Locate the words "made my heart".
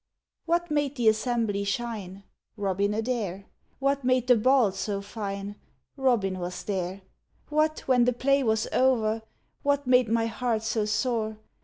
9.85-10.63